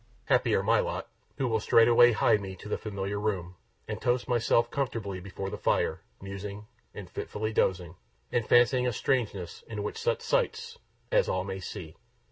[0.25, 1.07] Happier my lot,
[1.37, 3.55] who will straightway hie me to my familiar room,
[3.87, 7.93] and toast myself comfortably before the fire, musing, and fitfully dozing,
[8.31, 10.79] and fancying a strangeness in such sights
[11.11, 11.97] as all may see.